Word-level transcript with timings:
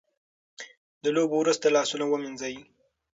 د 1.03 1.05
لوبو 1.15 1.35
وروسته 1.39 1.67
لاسونه 1.75 2.05
ومینځئ. 2.07 2.55